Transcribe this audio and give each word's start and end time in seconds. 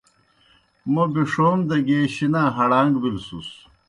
موْ 0.91 1.03
بِݜوم 1.13 1.59
دہ 1.69 1.77
گیے 1.87 1.99
شِنا 2.13 2.43
ہڑاݩگ 2.55 2.93
بِلوْسُس۔ 3.01 3.49